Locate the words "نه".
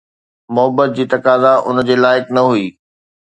2.35-2.41